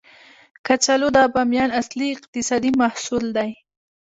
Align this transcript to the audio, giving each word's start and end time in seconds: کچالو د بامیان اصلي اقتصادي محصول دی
کچالو 0.65 1.07
د 1.15 1.17
بامیان 1.33 1.69
اصلي 1.81 2.07
اقتصادي 2.15 2.71
محصول 2.81 3.25
دی 3.37 3.49